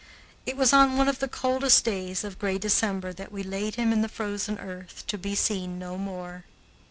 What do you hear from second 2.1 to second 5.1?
of gray December that we laid him in the frozen earth,